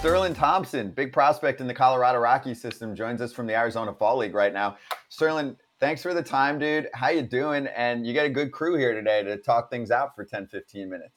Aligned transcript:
Sterlin 0.00 0.34
Thompson, 0.34 0.90
big 0.90 1.12
prospect 1.12 1.60
in 1.60 1.66
the 1.66 1.74
Colorado 1.74 2.18
Rockies 2.18 2.60
system, 2.60 2.94
joins 2.94 3.20
us 3.20 3.32
from 3.32 3.46
the 3.46 3.54
Arizona 3.54 3.92
Fall 3.94 4.18
League 4.18 4.34
right 4.34 4.52
now. 4.52 4.76
Sterlin, 5.10 5.56
thanks 5.80 6.02
for 6.02 6.14
the 6.14 6.22
time, 6.22 6.58
dude. 6.58 6.88
How 6.94 7.08
you 7.08 7.22
doing? 7.22 7.66
And 7.68 8.06
you 8.06 8.12
got 8.14 8.26
a 8.26 8.30
good 8.30 8.52
crew 8.52 8.76
here 8.76 8.92
today 8.94 9.22
to 9.22 9.36
talk 9.38 9.70
things 9.70 9.90
out 9.90 10.14
for 10.14 10.24
10, 10.24 10.46
15 10.48 10.90
minutes. 10.90 11.12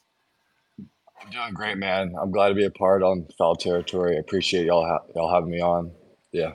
I'm 1.22 1.29
doing 1.29 1.54
great, 1.54 1.78
man. 1.78 2.13
I'm 2.20 2.31
glad 2.31 2.50
to 2.50 2.56
be 2.56 2.65
a 2.65 2.72
part 2.72 3.04
on 3.04 3.28
foul 3.38 3.56
territory. 3.56 4.15
I 4.15 4.20
appreciate 4.20 4.65
y'all 4.65 4.86
ha- 4.88 5.04
y'all 5.14 5.34
having 5.34 5.50
me 5.52 5.60
on. 5.60 5.92
Yeah. 6.32 6.54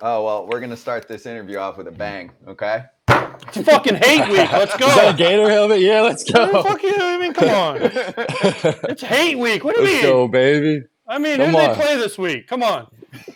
Oh 0.00 0.24
well, 0.24 0.48
we're 0.48 0.58
gonna 0.58 0.76
start 0.76 1.06
this 1.06 1.26
interview 1.26 1.58
off 1.58 1.76
with 1.78 1.86
a 1.86 1.92
bang, 1.92 2.32
okay? 2.48 2.82
It's 3.08 3.58
fucking 3.68 3.94
hate 3.96 4.28
week. 4.28 4.50
Let's 4.50 4.76
go. 4.76 4.88
Is 4.88 4.94
that 4.96 5.14
a 5.14 5.16
Gator 5.16 5.48
helmet? 5.48 5.78
Yeah, 5.80 6.00
let's 6.00 6.28
What 6.28 6.46
the 6.46 6.52
go. 6.52 6.62
fuck 6.64 6.82
you- 6.82 6.96
I 6.98 7.18
mean, 7.18 7.32
come 7.34 7.48
on. 7.50 7.76
It's 8.90 9.02
hate 9.02 9.38
week. 9.38 9.62
What 9.62 9.76
do 9.76 9.82
you 9.82 9.86
let's 9.86 10.02
mean? 10.02 10.12
go, 10.12 10.26
baby. 10.26 10.82
I 11.06 11.18
mean, 11.18 11.36
Come 11.38 11.46
who 11.46 11.52
do 11.52 11.58
they 11.58 11.68
on. 11.68 11.74
play 11.74 11.96
this 11.96 12.16
week? 12.16 12.46
Come 12.46 12.62
on. 12.62 12.86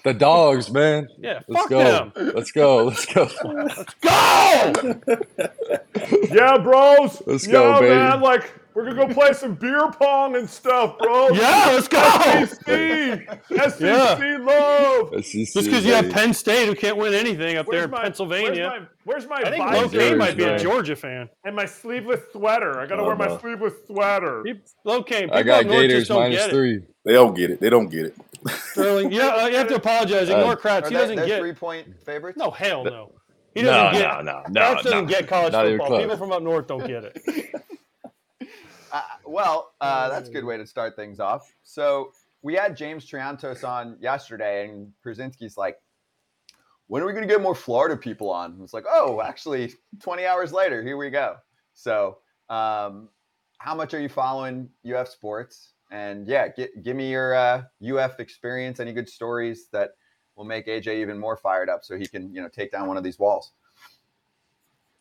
The 0.05 0.15
dogs, 0.15 0.71
man. 0.71 1.09
Yeah, 1.19 1.41
Let's 1.49 1.63
fuck 1.63 1.71
go. 1.71 2.11
them. 2.15 2.33
Let's 2.35 2.51
go. 2.53 2.85
Let's 2.85 3.07
go. 3.07 3.29
Go! 4.03 5.01
Yeah, 6.31 6.59
bros. 6.59 7.23
Let's 7.27 7.47
yeah, 7.47 7.53
go, 7.53 7.81
baby. 7.81 7.95
man. 7.95 8.21
Like 8.21 8.53
we're 8.77 8.85
gonna 8.85 9.07
go 9.07 9.15
play 9.15 9.33
some 9.33 9.55
beer 9.55 9.91
pong 9.91 10.37
and 10.37 10.49
stuff, 10.49 10.99
bro. 10.99 11.29
Yeah, 11.33 11.71
let's 11.73 11.89
go. 11.89 11.99
SEC, 12.45 13.41
SEC 13.71 13.81
Yeah. 13.81 14.37
love. 14.43 15.13
Let's 15.13 15.33
Just 15.33 15.55
because 15.55 15.85
you 15.87 15.95
have. 15.95 16.11
Penn 16.11 16.35
State 16.35 16.69
who 16.69 16.75
can't 16.75 16.99
win 16.99 17.15
anything 17.15 17.57
up 17.57 17.67
there 17.71 17.85
in 17.85 17.91
my, 17.91 18.03
Pennsylvania. 18.03 18.87
Where's 19.05 19.27
my, 19.27 19.39
where's 19.39 19.45
my 19.45 19.49
I 19.49 19.51
think 19.51 19.65
visor 19.65 19.87
Locaine 19.87 20.11
Locaine 20.13 20.19
might 20.19 20.37
be 20.37 20.45
a. 20.45 20.59
Georgia 20.59 20.95
fan. 20.95 21.31
and 21.45 21.57
my 21.57 21.65
sleeveless 21.65 22.21
sweater? 22.33 22.79
I 22.79 22.87
gotta 22.87 23.01
Oh, 23.01 23.07
wear 23.07 23.17
my 23.17 23.29
no. 23.29 23.39
sleeveless 23.39 23.73
sweater. 23.87 24.43
He- 24.45 24.61
Locaine, 24.87 25.33
I 25.33 25.43
got 25.43 25.65
Gators 25.65 26.01
just 26.01 26.09
don't 26.11 26.21
minus 26.21 26.39
get 26.41 26.51
it. 26.51 26.53
three. 26.53 26.83
They 27.07 27.13
don't 27.15 27.35
get 27.35 27.51
it. 27.51 27.61
They 27.61 27.71
don't 27.71 27.89
get 27.89 28.07
it. 28.07 28.15
Sterlin, 28.45 29.11
yeah, 29.11 29.29
uh, 29.29 29.47
you 29.47 29.57
have 29.57 29.69
to 29.69 29.77
apologize. 29.77 30.29
Uh, 30.29 30.55
Kratz. 30.57 30.89
He 30.89 30.95
they- 30.95 31.01
doesn't 31.01 31.27
get. 31.27 31.41
three 31.41 31.55
point 31.55 31.89
favorites? 32.05 32.37
No, 32.37 32.51
hell 32.51 32.85
no. 32.85 33.13
He 33.55 33.63
doesn't 33.63 33.99
get. 33.99 34.07
no, 34.07 34.21
no, 34.21 34.43
no, 34.51 34.61
Kratz 34.61 34.83
doesn't 34.83 35.05
no. 35.05 35.07
get 35.07 35.27
college 35.27 35.55
football. 35.55 35.99
People 35.99 36.17
from 36.19 36.31
up 36.33 36.43
north 36.43 36.67
don't 36.67 36.87
get 36.87 37.05
it. 37.05 37.55
Well, 39.27 39.73
uh, 39.81 40.09
that's 40.09 40.29
a 40.29 40.33
good 40.33 40.45
way 40.45 40.57
to 40.57 40.67
start 40.67 40.97
things 40.97 41.21
off. 41.21 41.53
So 41.63 42.13
we 42.43 42.55
had 42.55 42.77
James 42.77 43.09
Triantos 43.11 43.67
on 43.67 43.97
yesterday, 44.01 44.69
and 44.69 44.93
Pierzynski's 45.05 45.57
like, 45.57 45.81
"When 46.87 47.03
are 47.03 47.07
we 47.07 47.13
going 47.13 47.27
to 47.27 47.33
get 47.33 47.43
more 47.43 47.55
Florida 47.55 47.97
people 47.97 48.31
on?" 48.31 48.59
It's 48.63 48.73
like, 48.73 48.85
"Oh, 48.89 49.21
actually, 49.21 49.75
20 50.01 50.27
hours 50.27 50.53
later, 50.53 50.83
here 50.83 50.97
we 50.97 51.11
go." 51.11 51.37
So, 51.75 52.19
um, 52.49 53.09
how 53.59 53.75
much 53.75 53.95
are 53.95 54.01
you 54.01 54.09
following 54.09 54.71
UF 54.85 55.09
sports? 55.09 55.73
And 55.91 56.27
yeah, 56.27 56.49
gi- 56.49 56.81
give 56.83 56.97
me 56.97 57.11
your 57.11 57.35
uh, 57.35 57.65
UF 57.85 58.21
experience. 58.21 58.81
Any 58.81 58.93
good 58.93 59.09
stories 59.09 59.69
that 59.73 59.97
will 60.37 60.45
make 60.45 60.67
AJ 60.67 61.01
even 61.01 61.19
more 61.19 61.37
fired 61.37 61.69
up, 61.69 61.85
so 61.85 61.97
he 61.97 62.07
can, 62.07 62.33
you 62.35 62.41
know, 62.43 62.49
take 62.49 62.71
down 62.71 62.87
one 62.87 62.97
of 62.97 63.03
these 63.03 63.19
walls. 63.19 63.53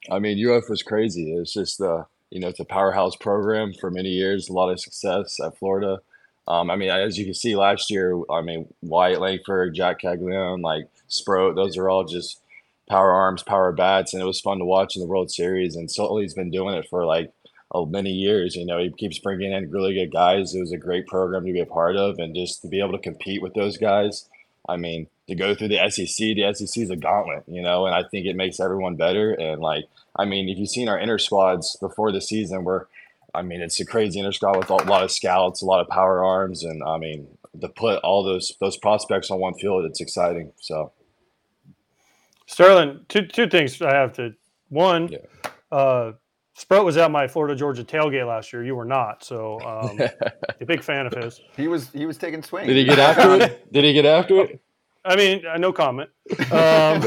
I 0.09 0.19
mean, 0.19 0.37
UF 0.47 0.69
was 0.69 0.83
crazy. 0.83 1.33
It's 1.33 1.53
just 1.53 1.81
uh, 1.81 2.05
you 2.31 2.39
know, 2.39 2.47
it's 2.47 2.59
a 2.59 2.65
powerhouse 2.65 3.15
program 3.15 3.73
for 3.73 3.91
many 3.91 4.09
years, 4.09 4.49
a 4.49 4.53
lot 4.53 4.71
of 4.71 4.79
success 4.79 5.39
at 5.39 5.57
Florida. 5.57 5.99
Um, 6.47 6.69
I 6.69 6.75
mean, 6.75 6.89
as 6.89 7.17
you 7.17 7.25
can 7.25 7.33
see 7.33 7.55
last 7.55 7.89
year, 7.89 8.19
I 8.29 8.41
mean, 8.41 8.67
Wyatt 8.81 9.21
Langford, 9.21 9.73
Jac 9.73 10.01
Caglianone, 10.01 10.61
like 10.61 10.87
Sproat, 11.07 11.55
those 11.55 11.77
are 11.77 11.89
all 11.89 12.03
just 12.03 12.41
power 12.87 13.11
arms, 13.11 13.41
power 13.41 13.71
bats, 13.71 14.13
and 14.13 14.21
it 14.21 14.27
was 14.27 14.41
fun 14.41 14.59
to 14.59 14.65
watch 14.65 14.95
in 14.95 15.01
the 15.01 15.07
World 15.07 15.31
Series. 15.31 15.75
And 15.75 15.89
Sully's 15.89 16.35
been 16.35 16.51
doing 16.51 16.75
it 16.75 16.87
for 16.89 17.05
like 17.05 17.31
oh, 17.71 17.85
many 17.85 18.11
years. 18.11 18.55
You 18.55 18.65
know, 18.65 18.79
he 18.79 18.91
keeps 18.91 19.19
bringing 19.19 19.51
in 19.51 19.71
really 19.71 19.93
good 19.93 20.11
guys. 20.11 20.53
It 20.53 20.61
was 20.61 20.71
a 20.71 20.77
great 20.77 21.07
program 21.07 21.45
to 21.45 21.53
be 21.53 21.59
a 21.59 21.65
part 21.65 21.95
of, 21.95 22.19
and 22.19 22.35
just 22.35 22.61
to 22.61 22.67
be 22.67 22.79
able 22.79 22.93
to 22.93 22.99
compete 22.99 23.41
with 23.41 23.53
those 23.53 23.77
guys. 23.77 24.29
I 24.67 24.77
mean, 24.77 25.07
to 25.27 25.35
go 25.35 25.55
through 25.55 25.69
the 25.69 25.89
SEC, 25.89 26.07
the 26.17 26.51
SEC 26.53 26.83
is 26.83 26.89
a 26.89 26.95
gauntlet, 26.95 27.43
you 27.47 27.61
know, 27.61 27.85
and 27.87 27.95
I 27.95 28.03
think 28.09 28.25
it 28.25 28.35
makes 28.35 28.59
everyone 28.59 28.95
better. 28.95 29.31
And 29.33 29.61
like, 29.61 29.85
I 30.15 30.25
mean, 30.25 30.49
if 30.49 30.57
you've 30.57 30.69
seen 30.69 30.87
our 30.89 30.97
inter 30.99 31.17
squads 31.17 31.75
before 31.81 32.11
the 32.11 32.21
season, 32.21 32.63
we're, 32.63 32.85
I 33.33 33.41
mean, 33.41 33.61
it's 33.61 33.79
a 33.79 33.85
crazy 33.85 34.19
inter 34.19 34.31
squad 34.31 34.57
with 34.57 34.69
a 34.69 34.75
lot 34.75 35.03
of 35.03 35.11
scouts, 35.11 35.61
a 35.61 35.65
lot 35.65 35.81
of 35.81 35.87
power 35.89 36.23
arms, 36.23 36.63
and 36.63 36.81
I 36.83 36.97
mean, 36.97 37.27
to 37.61 37.69
put 37.69 37.99
all 38.03 38.23
those 38.23 38.53
those 38.59 38.77
prospects 38.77 39.31
on 39.31 39.39
one 39.39 39.53
field, 39.55 39.85
it's 39.85 39.99
exciting. 40.01 40.51
So 40.59 40.91
Sterlin, 42.49 43.07
two 43.07 43.25
two 43.25 43.47
things 43.47 43.81
I 43.81 43.93
have 43.95 44.13
to. 44.13 44.33
One, 44.69 45.09
Yeah. 45.09 45.19
uh, 45.71 46.11
Sproat 46.53 46.85
was 46.85 46.95
at 46.97 47.11
my 47.11 47.27
Florida 47.27 47.55
Georgia 47.55 47.83
tailgate 47.83 48.27
last 48.27 48.53
year. 48.53 48.63
You 48.63 48.75
were 48.75 48.85
not, 48.85 49.23
so 49.23 49.59
um, 49.61 49.99
a 50.61 50.65
big 50.65 50.81
fan 50.83 51.05
of 51.05 51.13
his. 51.13 51.41
He 51.57 51.67
was 51.67 51.89
he 51.91 52.05
was 52.05 52.17
taking 52.17 52.41
swings. 52.43 52.67
did 52.67 52.77
he 52.77 52.83
get 52.85 52.99
after 52.99 53.35
it? 53.43 53.71
Did 53.73 53.83
he 53.83 53.93
get 53.93 54.05
after 54.05 54.41
it? 54.41 54.61
I 55.05 55.15
mean, 55.15 55.45
uh, 55.45 55.57
no 55.57 55.71
comment. 55.71 56.09
Um, 56.51 57.01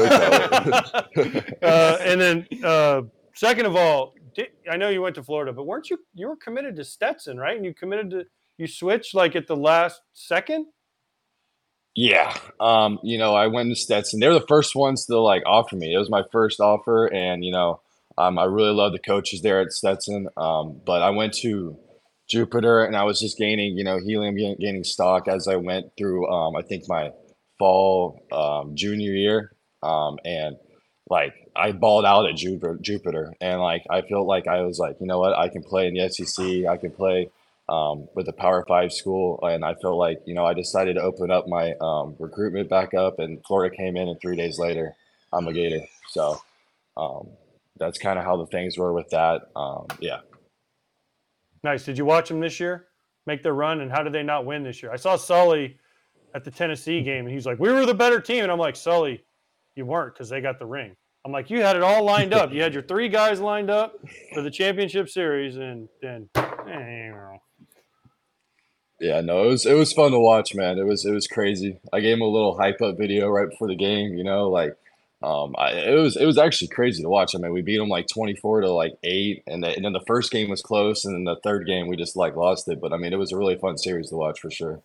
uh, 1.61 1.97
and 2.01 2.21
then, 2.21 2.47
uh, 2.63 3.01
second 3.35 3.65
of 3.65 3.75
all, 3.75 4.13
I 4.69 4.77
know 4.77 4.89
you 4.89 5.01
went 5.01 5.15
to 5.15 5.23
Florida, 5.23 5.51
but 5.51 5.65
weren't 5.65 5.89
you 5.89 5.97
you 6.13 6.27
were 6.27 6.37
committed 6.37 6.75
to 6.77 6.83
Stetson, 6.83 7.37
right? 7.37 7.55
And 7.55 7.65
you 7.65 7.73
committed 7.73 8.11
to 8.11 8.25
you 8.57 8.67
switched 8.67 9.13
like 9.15 9.35
at 9.35 9.47
the 9.47 9.55
last 9.55 10.01
second. 10.13 10.67
Yeah. 11.95 12.33
Um, 12.59 12.99
you 13.03 13.17
know, 13.17 13.35
I 13.35 13.47
went 13.47 13.69
to 13.69 13.75
Stetson. 13.75 14.19
They 14.19 14.27
were 14.27 14.35
the 14.35 14.47
first 14.47 14.75
ones 14.75 15.05
to 15.07 15.19
like 15.19 15.43
offer 15.45 15.75
me. 15.75 15.93
It 15.93 15.97
was 15.97 16.09
my 16.09 16.23
first 16.31 16.59
offer, 16.59 17.07
and 17.07 17.43
you 17.43 17.51
know, 17.51 17.81
um, 18.17 18.37
I 18.37 18.45
really 18.45 18.73
love 18.73 18.93
the 18.93 18.99
coaches 18.99 19.41
there 19.41 19.61
at 19.61 19.71
Stetson. 19.71 20.27
Um, 20.37 20.79
but 20.85 21.01
I 21.01 21.09
went 21.09 21.33
to 21.35 21.77
Jupiter, 22.29 22.83
and 22.83 22.95
I 22.95 23.03
was 23.03 23.19
just 23.19 23.37
gaining, 23.37 23.77
you 23.77 23.83
know, 23.83 23.99
helium, 23.99 24.35
gaining 24.35 24.83
stock 24.83 25.27
as 25.27 25.47
I 25.47 25.55
went 25.55 25.87
through. 25.97 26.29
Um, 26.29 26.55
I 26.55 26.61
think 26.61 26.87
my 26.87 27.11
fall 27.59 28.23
um, 28.31 28.75
junior 28.75 29.11
year, 29.11 29.51
um, 29.83 30.17
and 30.25 30.57
like 31.09 31.33
I 31.55 31.71
balled 31.71 32.05
out 32.05 32.27
at 32.27 32.35
Jupiter, 32.35 33.33
and 33.39 33.61
like 33.61 33.85
I 33.89 34.01
felt 34.01 34.27
like 34.27 34.47
I 34.47 34.61
was 34.61 34.79
like, 34.79 34.97
you 34.99 35.07
know 35.07 35.19
what, 35.19 35.37
I 35.37 35.49
can 35.49 35.63
play 35.63 35.87
in 35.87 35.93
the 35.93 36.09
SEC. 36.09 36.65
I 36.65 36.77
can 36.77 36.91
play 36.91 37.29
um, 37.67 38.07
with 38.15 38.27
a 38.27 38.33
Power 38.33 38.65
Five 38.67 38.91
school, 38.91 39.39
and 39.43 39.63
I 39.63 39.75
felt 39.75 39.97
like 39.97 40.21
you 40.25 40.33
know 40.33 40.45
I 40.45 40.53
decided 40.53 40.95
to 40.95 41.01
open 41.01 41.29
up 41.29 41.47
my 41.47 41.73
um, 41.81 42.15
recruitment 42.17 42.69
back 42.69 42.93
up, 42.93 43.19
and 43.19 43.43
Florida 43.45 43.75
came 43.75 43.97
in, 43.97 44.07
and 44.07 44.19
three 44.19 44.35
days 44.35 44.57
later, 44.57 44.95
I'm 45.31 45.47
a 45.47 45.53
Gator. 45.53 45.85
So 46.09 46.41
um, 46.97 47.27
that's 47.77 47.99
kind 47.99 48.17
of 48.17 48.25
how 48.25 48.37
the 48.37 48.47
things 48.47 48.77
were 48.77 48.93
with 48.93 49.09
that. 49.09 49.49
Um, 49.55 49.85
yeah, 49.99 50.19
Nice. 51.63 51.83
Did 51.83 51.97
you 51.97 52.05
watch 52.05 52.29
them 52.29 52.39
this 52.39 52.59
year 52.59 52.87
make 53.25 53.43
their 53.43 53.53
run? 53.53 53.81
And 53.81 53.91
how 53.91 54.03
did 54.03 54.13
they 54.13 54.23
not 54.23 54.45
win 54.45 54.63
this 54.63 54.81
year? 54.81 54.91
I 54.91 54.95
saw 54.95 55.15
Sully 55.15 55.77
at 56.33 56.43
the 56.43 56.51
Tennessee 56.51 57.01
game, 57.01 57.25
and 57.25 57.33
he's 57.33 57.45
like, 57.45 57.59
"We 57.59 57.71
were 57.71 57.85
the 57.85 57.93
better 57.93 58.19
team," 58.19 58.43
and 58.43 58.51
I'm 58.51 58.59
like, 58.59 58.75
"Sully, 58.75 59.23
you 59.75 59.85
weren't 59.85 60.13
because 60.13 60.29
they 60.29 60.41
got 60.41 60.59
the 60.59 60.65
ring." 60.65 60.95
I'm 61.25 61.31
like, 61.31 61.49
"You 61.49 61.61
had 61.61 61.75
it 61.75 61.83
all 61.83 62.03
lined 62.03 62.33
up. 62.33 62.53
You 62.53 62.61
had 62.61 62.73
your 62.73 62.83
three 62.83 63.09
guys 63.09 63.39
lined 63.39 63.69
up 63.69 63.95
for 64.33 64.41
the 64.41 64.51
championship 64.51 65.09
series, 65.09 65.57
and 65.57 65.89
then." 66.01 66.29
yeah, 68.99 69.21
no, 69.21 69.45
it 69.45 69.47
was 69.47 69.65
it 69.65 69.75
was 69.75 69.93
fun 69.93 70.11
to 70.11 70.19
watch, 70.19 70.53
man. 70.53 70.77
It 70.77 70.85
was 70.85 71.05
it 71.05 71.11
was 71.11 71.27
crazy. 71.27 71.79
I 71.93 72.01
gave 72.01 72.15
him 72.15 72.21
a 72.21 72.27
little 72.27 72.57
hype 72.57 72.81
up 72.81 72.97
video 72.97 73.29
right 73.29 73.49
before 73.49 73.67
the 73.67 73.75
game. 73.75 74.13
You 74.15 74.23
know, 74.23 74.49
like 74.49 74.75
um, 75.21 75.55
I, 75.57 75.71
it 75.71 75.99
was 75.99 76.17
it 76.17 76.25
was 76.25 76.37
actually 76.37 76.67
crazy 76.69 77.01
to 77.03 77.09
watch. 77.09 77.33
I 77.33 77.39
mean, 77.39 77.53
we 77.53 77.61
beat 77.61 77.77
them 77.77 77.87
like 77.87 78.07
24 78.07 78.61
to 78.61 78.71
like 78.71 78.93
eight, 79.03 79.43
and, 79.47 79.63
the, 79.63 79.69
and 79.69 79.85
then 79.85 79.93
the 79.93 80.03
first 80.05 80.31
game 80.31 80.49
was 80.49 80.61
close, 80.61 81.05
and 81.05 81.13
then 81.13 81.23
the 81.23 81.39
third 81.41 81.65
game 81.65 81.87
we 81.87 81.95
just 81.95 82.15
like 82.15 82.35
lost 82.35 82.67
it. 82.67 82.81
But 82.81 82.93
I 82.93 82.97
mean, 82.97 83.13
it 83.13 83.19
was 83.19 83.31
a 83.31 83.37
really 83.37 83.57
fun 83.57 83.77
series 83.77 84.09
to 84.09 84.15
watch 84.15 84.39
for 84.39 84.51
sure. 84.51 84.81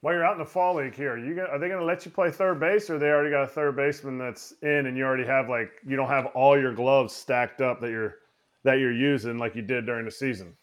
While 0.00 0.14
you're 0.14 0.24
out 0.24 0.32
in 0.32 0.38
the 0.38 0.46
fall 0.46 0.76
league 0.76 0.94
here, 0.94 1.18
you 1.18 1.34
gonna, 1.34 1.48
are 1.48 1.58
they 1.58 1.68
going 1.68 1.80
to 1.80 1.84
let 1.84 2.06
you 2.06 2.10
play 2.10 2.30
third 2.30 2.58
base, 2.58 2.88
or 2.88 2.98
they 2.98 3.08
already 3.08 3.30
got 3.30 3.42
a 3.42 3.48
third 3.48 3.76
baseman 3.76 4.16
that's 4.16 4.54
in, 4.62 4.86
and 4.86 4.96
you 4.96 5.04
already 5.04 5.26
have 5.26 5.48
like 5.48 5.70
you 5.86 5.96
don't 5.96 6.08
have 6.08 6.26
all 6.26 6.58
your 6.58 6.72
gloves 6.72 7.14
stacked 7.14 7.60
up 7.60 7.80
that 7.80 7.90
you're 7.90 8.16
that 8.64 8.78
you're 8.78 8.92
using 8.92 9.38
like 9.38 9.54
you 9.54 9.62
did 9.62 9.84
during 9.84 10.06
the 10.06 10.10
season? 10.10 10.54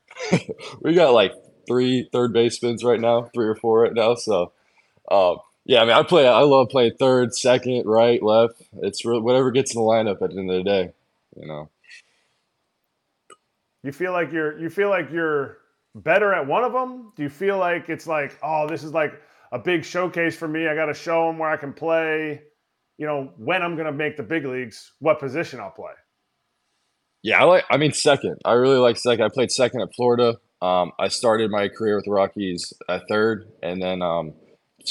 we 0.80 0.94
got 0.94 1.12
like 1.12 1.32
three 1.66 2.08
third 2.10 2.32
basemen 2.32 2.78
right 2.82 3.00
now, 3.00 3.22
three 3.34 3.46
or 3.46 3.54
four 3.54 3.80
right 3.80 3.94
now. 3.94 4.14
So, 4.14 4.52
um, 5.10 5.38
yeah, 5.66 5.82
I 5.82 5.84
mean, 5.84 5.94
I 5.94 6.02
play. 6.02 6.26
I 6.26 6.40
love 6.40 6.70
playing 6.70 6.92
third, 6.98 7.34
second, 7.34 7.86
right, 7.86 8.22
left. 8.22 8.62
It's 8.82 9.04
really, 9.04 9.20
whatever 9.20 9.50
gets 9.50 9.74
in 9.74 9.80
the 9.80 9.86
lineup 9.86 10.22
at 10.22 10.30
the 10.30 10.38
end 10.38 10.50
of 10.50 10.56
the 10.56 10.62
day. 10.62 10.92
You 11.38 11.46
know. 11.46 11.68
You 13.82 13.92
feel 13.92 14.12
like 14.12 14.32
you're 14.32 14.58
you 14.58 14.70
feel 14.70 14.88
like 14.88 15.10
you're 15.12 15.58
better 15.94 16.32
at 16.34 16.46
one 16.46 16.64
of 16.64 16.72
them? 16.72 17.12
Do 17.16 17.22
you 17.22 17.28
feel 17.28 17.58
like 17.58 17.88
it's 17.88 18.06
like, 18.06 18.38
oh, 18.42 18.66
this 18.68 18.84
is 18.84 18.92
like 18.92 19.20
a 19.52 19.58
big 19.58 19.84
showcase 19.84 20.36
for 20.36 20.48
me. 20.48 20.66
I 20.66 20.74
got 20.74 20.86
to 20.86 20.94
show 20.94 21.26
them 21.26 21.38
where 21.38 21.50
I 21.50 21.56
can 21.56 21.72
play. 21.72 22.42
You 22.98 23.06
know, 23.06 23.32
when 23.36 23.62
I'm 23.62 23.74
going 23.74 23.86
to 23.86 23.92
make 23.92 24.16
the 24.16 24.22
big 24.22 24.44
leagues, 24.44 24.92
what 25.00 25.18
position 25.18 25.60
I'll 25.60 25.70
play. 25.70 25.92
Yeah, 27.22 27.40
I 27.40 27.44
like. 27.44 27.64
I 27.70 27.76
mean, 27.78 27.92
second. 27.92 28.36
I 28.44 28.52
really 28.52 28.76
like 28.76 28.96
second. 28.98 29.24
I 29.24 29.28
played 29.32 29.50
second 29.50 29.80
at 29.80 29.94
Florida. 29.96 30.36
Um, 30.60 30.92
I 30.98 31.08
started 31.08 31.50
my 31.50 31.68
career 31.68 31.96
with 31.96 32.04
the 32.04 32.10
Rockies 32.10 32.72
at 32.88 33.02
third, 33.08 33.50
and 33.62 33.82
then 33.82 34.02
um, 34.02 34.34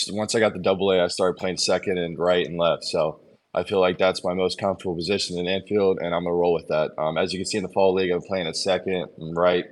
once 0.09 0.35
I 0.35 0.39
got 0.39 0.53
the 0.53 0.59
Double 0.59 0.91
A, 0.91 1.03
I 1.03 1.07
started 1.07 1.37
playing 1.39 1.57
second 1.57 1.97
and 1.97 2.17
right 2.17 2.45
and 2.45 2.59
left. 2.59 2.85
So 2.85 3.21
I 3.53 3.63
feel 3.63 3.79
like 3.79 3.97
that's 3.97 4.23
my 4.23 4.33
most 4.33 4.59
comfortable 4.59 4.95
position 4.95 5.37
in 5.37 5.47
infield, 5.47 5.99
and 5.99 6.13
I'm 6.13 6.23
gonna 6.23 6.35
roll 6.35 6.53
with 6.53 6.67
that. 6.69 6.91
Um, 6.97 7.17
as 7.17 7.33
you 7.33 7.39
can 7.39 7.45
see 7.45 7.57
in 7.57 7.63
the 7.63 7.69
fall 7.69 7.93
league, 7.93 8.11
I'm 8.11 8.21
playing 8.21 8.47
at 8.47 8.55
second 8.55 9.07
and 9.17 9.37
right, 9.37 9.65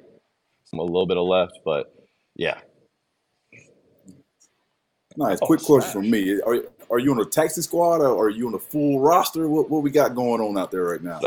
a 0.79 0.83
little 0.83 1.06
bit 1.07 1.18
of 1.18 1.25
left, 1.25 1.59
but 1.65 1.94
yeah, 2.35 2.59
Nice. 5.18 5.39
Oh, 5.41 5.45
Quick 5.47 5.62
question 5.62 5.81
smash. 5.81 5.94
from 5.94 6.09
me. 6.09 6.39
Are 6.41 6.63
are 6.89 7.00
you 7.00 7.12
on 7.12 7.19
a 7.19 7.25
taxi 7.25 7.62
squad 7.62 8.00
or 8.01 8.25
are 8.25 8.29
you 8.29 8.47
on 8.47 8.53
a 8.53 8.59
full 8.59 9.01
roster? 9.01 9.47
What 9.50 9.69
what 9.69 9.83
we 9.83 9.91
got 9.91 10.15
going 10.15 10.39
on 10.41 10.57
out 10.57 10.71
there 10.71 10.85
right 10.85 11.03
now? 11.03 11.19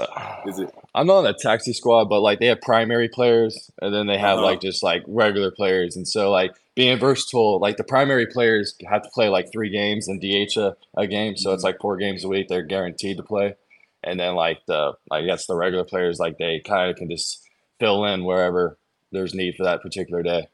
Is 0.46 0.58
it 0.58 0.74
I'm 0.94 1.06
not 1.06 1.18
on 1.18 1.26
a 1.26 1.34
taxi 1.34 1.74
squad, 1.74 2.06
but 2.06 2.20
like 2.20 2.38
they 2.40 2.46
have 2.46 2.62
primary 2.62 3.08
players 3.10 3.70
and 3.82 3.94
then 3.94 4.06
they 4.06 4.16
have 4.16 4.38
Uh-huh. 4.38 4.46
like 4.46 4.60
just 4.62 4.82
like 4.82 5.02
regular 5.06 5.50
players. 5.50 5.96
And 5.96 6.08
so 6.08 6.30
like 6.30 6.54
being 6.74 6.98
versatile, 6.98 7.58
like 7.60 7.76
the 7.76 7.84
primary 7.84 8.26
players 8.26 8.74
have 8.86 9.02
to 9.02 9.10
play 9.10 9.28
like 9.28 9.52
three 9.52 9.68
games 9.70 10.08
and 10.08 10.18
DH 10.18 10.56
a, 10.56 10.76
a 10.96 11.06
game. 11.06 11.36
So 11.36 11.52
it's 11.52 11.62
like 11.64 11.78
four 11.78 11.98
games 11.98 12.24
a 12.24 12.28
week 12.28 12.48
they're 12.48 12.62
guaranteed 12.62 13.18
to 13.18 13.22
play. 13.22 13.54
And 14.02 14.18
then 14.18 14.34
like 14.34 14.60
the 14.66 14.94
I 15.10 15.22
guess 15.26 15.44
the 15.46 15.56
regular 15.56 15.84
players 15.84 16.18
like 16.18 16.38
they 16.38 16.60
kind 16.60 16.90
of 16.90 16.96
can 16.96 17.10
just 17.10 17.42
fill 17.78 18.06
in 18.06 18.24
wherever 18.24 18.78
there's 19.14 19.34
need 19.34 19.56
for 19.56 19.64
that 19.64 19.80
particular 19.82 20.22
day. 20.22 20.48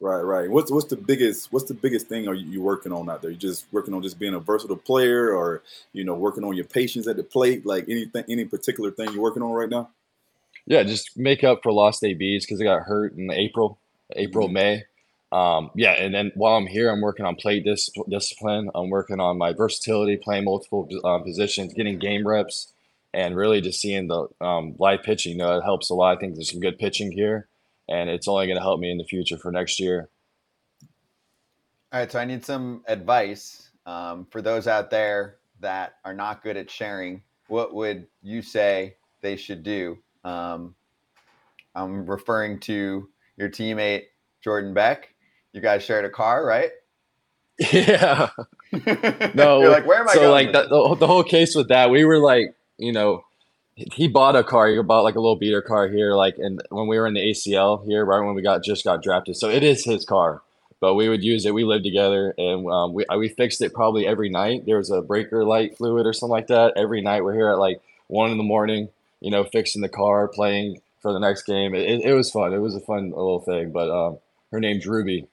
right? 0.00 0.20
Right. 0.22 0.50
What's 0.50 0.70
what's 0.70 0.86
the 0.86 0.96
biggest 0.96 1.52
what's 1.52 1.66
the 1.66 1.74
biggest 1.74 2.06
thing 2.08 2.26
are 2.28 2.34
you, 2.34 2.62
working 2.62 2.92
on 2.92 3.10
out 3.10 3.20
there? 3.22 3.30
You 3.30 3.36
just 3.36 3.66
working 3.72 3.92
on 3.94 4.02
just 4.02 4.18
being 4.18 4.34
a 4.34 4.40
versatile 4.40 4.76
player, 4.76 5.34
or 5.36 5.62
you 5.92 6.04
know 6.04 6.14
working 6.14 6.44
on 6.44 6.54
your 6.56 6.64
patience 6.64 7.06
at 7.06 7.16
the 7.16 7.22
plate? 7.24 7.66
Like 7.66 7.84
anything, 7.88 8.24
any 8.28 8.44
particular 8.46 8.90
thing 8.90 9.12
you're 9.12 9.22
working 9.22 9.42
on 9.42 9.52
right 9.52 9.68
now? 9.68 9.90
Yeah, 10.66 10.82
just 10.84 11.16
make 11.18 11.42
up 11.44 11.60
for 11.62 11.72
lost 11.72 12.02
ABs 12.04 12.46
because 12.46 12.60
I 12.60 12.64
got 12.64 12.82
hurt 12.82 13.14
in 13.16 13.30
April, 13.30 13.78
April, 14.16 14.48
Mhm. 14.48 14.52
May. 14.52 14.84
Um, 15.32 15.70
yeah, 15.76 15.92
and 15.92 16.12
then 16.14 16.32
while 16.34 16.56
I'm 16.56 16.66
here, 16.66 16.90
I'm 16.90 17.00
working 17.00 17.24
on 17.24 17.36
plate 17.36 17.64
dis- 17.64 17.90
discipline. 18.08 18.68
I'm 18.74 18.90
working 18.90 19.20
on 19.20 19.38
my 19.38 19.52
versatility, 19.52 20.16
playing 20.16 20.44
multiple 20.44 20.88
um, 21.04 21.22
positions, 21.22 21.72
getting 21.72 21.98
game 21.98 22.26
reps, 22.26 22.72
and 23.14 23.36
really 23.36 23.60
just 23.60 23.80
seeing 23.80 24.08
the 24.08 24.26
um, 24.40 24.74
live 24.78 25.02
pitching. 25.04 25.32
You 25.32 25.38
know, 25.38 25.56
it 25.58 25.62
helps 25.62 25.88
a 25.90 25.94
lot. 25.94 26.16
I 26.16 26.20
think 26.20 26.34
there's 26.34 26.50
some 26.50 26.60
good 26.60 26.78
pitching 26.78 27.12
here, 27.12 27.46
and 27.90 28.08
it's 28.08 28.28
only 28.28 28.46
going 28.46 28.56
to 28.56 28.62
help 28.62 28.80
me 28.80 28.90
in 28.90 28.98
the 28.98 29.04
future 29.04 29.36
for 29.36 29.50
next 29.50 29.80
year. 29.80 30.08
All 31.92 31.98
right, 32.00 32.10
so 32.10 32.20
I 32.20 32.24
need 32.24 32.44
some 32.44 32.82
advice 32.86 33.70
um, 33.84 34.26
for 34.30 34.40
those 34.40 34.68
out 34.68 34.90
there 34.90 35.38
that 35.58 35.94
are 36.04 36.14
not 36.14 36.42
good 36.42 36.56
at 36.56 36.70
sharing. 36.70 37.22
What 37.48 37.74
would 37.74 38.06
you 38.22 38.42
say 38.42 38.94
they 39.22 39.36
should 39.36 39.64
do? 39.64 39.98
Um, 40.24 40.74
I'm 41.74 42.06
referring 42.06 42.60
to 42.60 43.08
your 43.36 43.48
teammate 43.48 44.04
Jordan 44.42 44.72
Beck. 44.72 45.14
You 45.52 45.60
guys 45.60 45.82
shared 45.82 46.04
a 46.04 46.10
car, 46.10 46.44
right? 46.46 46.70
Yeah. 47.72 48.30
No, 49.34 49.60
You're 49.60 49.70
like, 49.70 49.84
where 49.84 49.98
am 49.98 50.08
I 50.08 50.12
so 50.12 50.20
going? 50.20 50.30
like 50.30 50.52
that, 50.52 50.68
the, 50.68 50.94
the 50.94 51.06
whole 51.08 51.24
case 51.24 51.56
with 51.56 51.68
that, 51.68 51.90
we 51.90 52.04
were 52.04 52.18
like, 52.18 52.54
you 52.78 52.92
know, 52.92 53.24
he 53.92 54.08
bought 54.08 54.36
a 54.36 54.44
car. 54.44 54.68
He 54.68 54.80
bought 54.82 55.02
like 55.04 55.14
a 55.16 55.20
little 55.20 55.36
beater 55.36 55.62
car 55.62 55.88
here, 55.88 56.14
like, 56.14 56.38
and 56.38 56.60
when 56.70 56.86
we 56.86 56.98
were 56.98 57.06
in 57.06 57.14
the 57.14 57.20
ACL 57.20 57.84
here, 57.84 58.04
right 58.04 58.24
when 58.24 58.34
we 58.34 58.42
got 58.42 58.62
just 58.62 58.84
got 58.84 59.02
drafted, 59.02 59.36
so 59.36 59.48
it 59.48 59.62
is 59.62 59.84
his 59.84 60.04
car. 60.04 60.42
But 60.80 60.94
we 60.94 61.08
would 61.10 61.22
use 61.22 61.44
it. 61.44 61.52
We 61.52 61.64
lived 61.64 61.84
together, 61.84 62.34
and 62.38 62.66
um, 62.70 62.94
we 62.94 63.04
we 63.16 63.28
fixed 63.28 63.60
it 63.60 63.74
probably 63.74 64.06
every 64.06 64.30
night. 64.30 64.64
There 64.66 64.78
was 64.78 64.90
a 64.90 65.02
breaker 65.02 65.44
light 65.44 65.76
fluid 65.76 66.06
or 66.06 66.12
something 66.12 66.30
like 66.32 66.46
that. 66.46 66.72
Every 66.76 67.02
night 67.02 67.22
we're 67.22 67.34
here 67.34 67.50
at 67.50 67.58
like 67.58 67.80
one 68.06 68.30
in 68.30 68.38
the 68.38 68.44
morning, 68.44 68.88
you 69.20 69.30
know, 69.30 69.44
fixing 69.44 69.82
the 69.82 69.88
car, 69.90 70.26
playing 70.28 70.80
for 71.02 71.12
the 71.12 71.18
next 71.20 71.42
game. 71.42 71.74
It, 71.74 71.82
it, 71.88 72.00
it 72.06 72.14
was 72.14 72.30
fun. 72.30 72.52
It 72.54 72.58
was 72.58 72.74
a 72.74 72.80
fun 72.80 73.10
little 73.10 73.40
thing. 73.40 73.72
But 73.72 73.90
um, 73.90 74.18
her 74.52 74.58
name's 74.60 74.86
Ruby. 74.86 75.26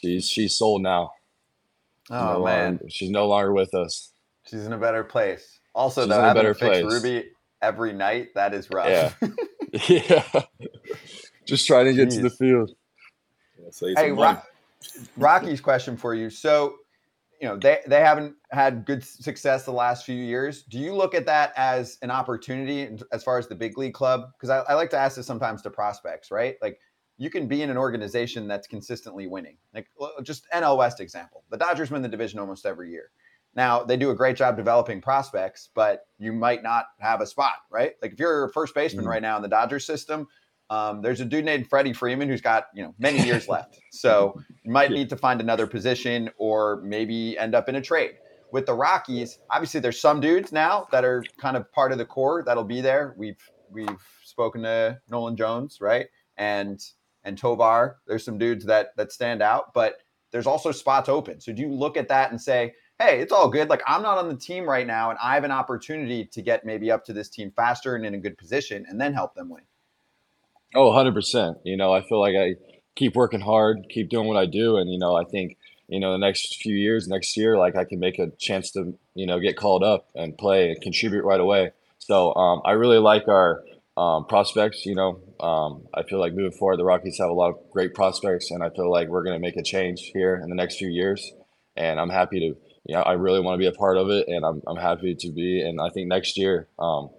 She's 0.00 0.28
she's 0.28 0.54
sold 0.54 0.82
now. 0.82 1.12
Oh 2.10 2.34
No 2.38 2.44
man, 2.44 2.64
longer- 2.72 2.90
she's 2.90 3.10
no 3.10 3.26
longer 3.28 3.52
with 3.52 3.72
us. 3.74 4.10
she's 4.48 4.66
in 4.66 4.72
a 4.72 4.78
better 4.78 5.04
place. 5.04 5.58
Also, 5.74 6.02
She's 6.02 6.08
though, 6.08 6.18
in 6.18 6.24
having 6.24 6.42
better 6.42 6.54
to 6.54 6.58
fix 6.58 6.80
place. 6.80 6.92
Ruby 6.92 7.28
every 7.62 7.92
night 7.92 8.34
that 8.34 8.54
is 8.54 8.70
rough. 8.70 8.88
Yeah. 9.20 9.30
yeah. 9.88 10.42
Just 11.44 11.66
trying 11.66 11.86
to 11.86 11.92
get 11.94 12.10
to 12.10 12.20
the 12.20 12.30
field. 12.30 12.72
Yeah, 13.58 13.94
hey. 13.96 14.12
Ro- 14.12 14.40
Rocky's 15.16 15.60
question 15.60 15.96
for 15.96 16.14
you. 16.14 16.30
So, 16.30 16.76
you 17.40 17.48
know, 17.48 17.56
they 17.56 17.80
they 17.86 18.00
haven't 18.00 18.34
had 18.50 18.84
good 18.84 19.04
success 19.04 19.64
the 19.64 19.72
last 19.72 20.04
few 20.04 20.16
years. 20.16 20.62
Do 20.62 20.78
you 20.78 20.94
look 20.94 21.14
at 21.14 21.26
that 21.26 21.52
as 21.56 21.98
an 22.02 22.10
opportunity 22.10 22.98
as 23.12 23.22
far 23.22 23.38
as 23.38 23.46
the 23.46 23.54
big 23.54 23.78
league 23.78 23.94
club? 23.94 24.32
Because 24.32 24.50
I, 24.50 24.58
I 24.72 24.74
like 24.74 24.90
to 24.90 24.98
ask 24.98 25.16
this 25.16 25.26
sometimes 25.26 25.62
to 25.62 25.70
prospects, 25.70 26.30
right? 26.30 26.56
Like, 26.62 26.78
you 27.18 27.30
can 27.30 27.46
be 27.46 27.62
in 27.62 27.70
an 27.70 27.76
organization 27.76 28.48
that's 28.48 28.66
consistently 28.66 29.26
winning. 29.26 29.56
Like, 29.74 29.88
just 30.22 30.46
NL 30.52 30.76
West 30.78 31.00
example. 31.00 31.44
The 31.50 31.56
Dodgers 31.56 31.90
win 31.90 32.02
the 32.02 32.08
division 32.08 32.38
almost 32.38 32.66
every 32.66 32.90
year. 32.90 33.10
Now 33.56 33.82
they 33.82 33.96
do 33.96 34.10
a 34.10 34.14
great 34.14 34.36
job 34.36 34.56
developing 34.56 35.00
prospects, 35.00 35.70
but 35.74 36.02
you 36.18 36.32
might 36.32 36.62
not 36.62 36.84
have 37.00 37.20
a 37.20 37.26
spot, 37.26 37.54
right? 37.70 37.94
Like 38.02 38.12
if 38.12 38.20
you're 38.20 38.44
a 38.44 38.52
first 38.52 38.74
baseman 38.74 39.06
Mhm. 39.06 39.08
right 39.08 39.22
now 39.22 39.36
in 39.36 39.42
the 39.42 39.48
Dodgers 39.48 39.86
system, 39.86 40.28
um, 40.68 41.00
there's 41.00 41.20
a 41.20 41.24
dude 41.24 41.44
named 41.44 41.68
Freddie 41.68 41.92
Freeman 41.94 42.28
who's 42.28 42.40
got 42.42 42.66
you 42.74 42.82
know 42.82 42.94
many 42.98 43.24
years 43.24 43.48
left. 43.48 43.78
So 43.90 44.34
you 44.62 44.70
might 44.70 44.90
need 44.90 45.08
to 45.08 45.16
find 45.16 45.40
another 45.40 45.66
position 45.66 46.30
or 46.38 46.82
maybe 46.82 47.38
end 47.38 47.54
up 47.54 47.68
in 47.68 47.76
a 47.76 47.80
trade. 47.80 48.18
With 48.52 48.66
the 48.66 48.74
Rockies, 48.74 49.38
obviously 49.50 49.80
there's 49.80 50.00
some 50.00 50.20
dudes 50.20 50.52
now 50.52 50.86
that 50.92 51.04
are 51.04 51.24
kind 51.38 51.56
of 51.56 51.70
part 51.72 51.92
of 51.92 51.98
the 51.98 52.04
core 52.04 52.42
that'll 52.44 52.62
be 52.64 52.80
there. 52.80 53.14
We've 53.16 53.40
we've 53.70 53.88
spoken 54.22 54.62
to 54.64 55.00
Nolan 55.08 55.36
Jones, 55.36 55.78
right? 55.80 56.06
And 56.36 56.80
and 57.24 57.36
Tovar. 57.38 57.98
There's 58.06 58.24
some 58.24 58.36
dudes 58.38 58.64
that 58.66 58.88
that 58.96 59.12
stand 59.12 59.40
out, 59.42 59.72
but 59.72 59.96
there's 60.30 60.46
also 60.46 60.72
spots 60.72 61.08
open. 61.08 61.40
So 61.40 61.52
do 61.52 61.62
you 61.62 61.72
look 61.72 61.96
at 61.96 62.08
that 62.08 62.30
and 62.30 62.40
say, 62.40 62.74
hey, 62.98 63.20
it's 63.20 63.32
all 63.32 63.48
good. 63.48 63.68
Like 63.68 63.82
I'm 63.86 64.02
not 64.02 64.18
on 64.18 64.28
the 64.28 64.36
team 64.36 64.68
right 64.68 64.86
now, 64.86 65.10
and 65.10 65.18
I 65.22 65.34
have 65.34 65.44
an 65.44 65.50
opportunity 65.50 66.24
to 66.26 66.42
get 66.42 66.64
maybe 66.64 66.90
up 66.90 67.04
to 67.06 67.12
this 67.12 67.28
team 67.28 67.52
faster 67.54 67.94
and 67.94 68.04
in 68.06 68.14
a 68.14 68.18
good 68.18 68.38
position 68.38 68.86
and 68.88 69.00
then 69.00 69.12
help 69.14 69.34
them 69.34 69.48
win. 69.48 69.62
Oh, 70.74 70.90
100%. 70.90 71.60
You 71.64 71.76
know, 71.76 71.92
I 71.92 72.02
feel 72.02 72.20
like 72.20 72.34
I 72.36 72.56
keep 72.96 73.14
working 73.14 73.40
hard, 73.40 73.86
keep 73.88 74.08
doing 74.08 74.26
what 74.26 74.36
I 74.36 74.46
do. 74.46 74.76
And, 74.76 74.90
you 74.90 74.98
know, 74.98 75.14
I 75.14 75.24
think, 75.24 75.56
you 75.88 76.00
know, 76.00 76.12
the 76.12 76.18
next 76.18 76.56
few 76.56 76.74
years, 76.74 77.06
next 77.06 77.36
year, 77.36 77.56
like 77.56 77.76
I 77.76 77.84
can 77.84 78.00
make 78.00 78.18
a 78.18 78.30
chance 78.38 78.72
to, 78.72 78.98
you 79.14 79.26
know, 79.26 79.38
get 79.38 79.56
called 79.56 79.84
up 79.84 80.08
and 80.14 80.36
play 80.36 80.70
and 80.70 80.80
contribute 80.80 81.24
right 81.24 81.40
away. 81.40 81.70
So 81.98 82.34
um, 82.34 82.62
I 82.64 82.72
really 82.72 82.98
like 82.98 83.28
our 83.28 83.62
um, 83.96 84.26
prospects. 84.26 84.84
You 84.84 84.94
know, 84.94 85.20
um, 85.40 85.86
I 85.94 86.02
feel 86.02 86.18
like 86.18 86.34
moving 86.34 86.58
forward, 86.58 86.78
the 86.78 86.84
Rockies 86.84 87.18
have 87.18 87.30
a 87.30 87.34
lot 87.34 87.50
of 87.50 87.70
great 87.70 87.94
prospects, 87.94 88.50
and 88.50 88.62
I 88.62 88.70
feel 88.70 88.90
like 88.90 89.08
we're 89.08 89.24
going 89.24 89.36
to 89.36 89.40
make 89.40 89.56
a 89.56 89.62
change 89.62 90.10
here 90.12 90.40
in 90.42 90.48
the 90.48 90.56
next 90.56 90.76
few 90.76 90.88
years. 90.88 91.32
And 91.76 92.00
I'm 92.00 92.10
happy 92.10 92.40
to, 92.40 92.56
know, 92.94 93.02
I 93.02 93.12
really 93.12 93.40
want 93.40 93.54
to 93.54 93.58
be 93.58 93.66
a 93.66 93.72
part 93.72 93.96
of 93.96 94.10
it, 94.10 94.28
and 94.28 94.44
I'm, 94.44 94.62
I'm 94.66 94.76
happy 94.76 95.14
to 95.14 95.32
be. 95.32 95.60
And 95.60 95.80
I 95.80 95.88
think 95.90 96.08
next 96.08 96.38
year, 96.38 96.68
um, 96.78 97.10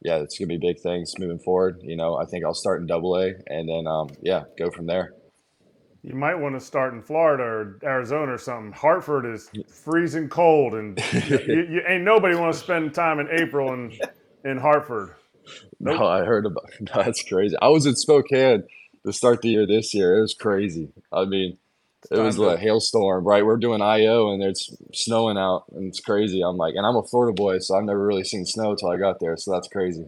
yeah, 0.00 0.16
it's 0.16 0.38
gonna 0.38 0.48
be 0.48 0.58
big 0.58 0.80
things 0.80 1.18
moving 1.18 1.38
forward. 1.38 1.80
You 1.82 1.96
know, 1.96 2.16
I 2.16 2.24
think 2.24 2.44
I'll 2.44 2.54
start 2.54 2.80
in 2.80 2.86
Double 2.86 3.16
A, 3.16 3.34
and 3.46 3.68
then 3.68 3.86
um, 3.86 4.08
yeah, 4.22 4.44
go 4.58 4.70
from 4.70 4.86
there. 4.86 5.14
You 6.02 6.14
might 6.14 6.34
want 6.34 6.54
to 6.54 6.60
start 6.60 6.92
in 6.92 7.00
Florida 7.00 7.42
or 7.42 7.78
Arizona 7.82 8.34
or 8.34 8.38
something. 8.38 8.72
Hartford 8.72 9.24
is 9.24 9.50
freezing 9.68 10.28
cold, 10.28 10.74
and 10.74 10.98
you, 11.12 11.38
you, 11.46 11.66
you 11.70 11.82
ain't 11.88 12.04
nobody 12.04 12.34
want 12.34 12.52
to 12.52 12.58
spend 12.58 12.92
time 12.92 13.20
in 13.20 13.28
April 13.30 13.72
in 13.72 13.98
in 14.44 14.58
Hartford. 14.58 15.14
Nope. 15.80 16.00
No, 16.00 16.06
I 16.06 16.24
heard 16.24 16.46
about 16.46 16.64
No, 16.80 16.92
that's 17.02 17.22
crazy. 17.22 17.56
I 17.60 17.68
was 17.68 17.86
in 17.86 17.96
Spokane 17.96 18.64
to 19.04 19.12
start 19.12 19.42
the 19.42 19.48
year 19.48 19.66
this 19.66 19.94
year. 19.94 20.18
It 20.18 20.22
was 20.22 20.34
crazy. 20.34 20.90
I 21.12 21.24
mean, 21.24 21.58
it 22.10 22.18
was 22.18 22.38
a 22.38 22.56
hailstorm, 22.58 23.24
right? 23.24 23.44
We're 23.44 23.56
doing 23.56 23.82
IO 23.82 24.32
and 24.32 24.42
it's 24.42 24.74
snowing 24.92 25.38
out, 25.38 25.64
and 25.72 25.88
it's 25.88 26.00
crazy. 26.00 26.42
I'm 26.42 26.56
like, 26.56 26.74
and 26.76 26.86
I'm 26.86 26.96
a 26.96 27.02
Florida 27.02 27.34
boy, 27.34 27.58
so 27.58 27.76
I've 27.76 27.84
never 27.84 28.04
really 28.06 28.24
seen 28.24 28.44
snow 28.46 28.74
till 28.76 28.88
I 28.90 28.96
got 28.96 29.20
there. 29.20 29.36
So 29.36 29.52
that's 29.52 29.68
crazy. 29.68 30.06